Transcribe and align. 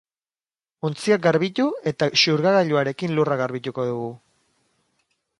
Ontziak 0.87 1.19
garbitu 1.25 1.65
eta 1.91 2.07
xurgagailuarekin 2.21 3.13
lurra 3.19 3.37
garbituko 3.43 3.85
dugu. 3.91 4.09